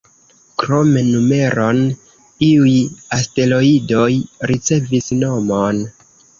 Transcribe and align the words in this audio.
Krom 0.61 0.87
numeron, 1.09 1.83
iuj 2.49 2.73
asteroidoj 3.19 4.09
ricevis 4.55 5.15
nomon. 5.23 5.87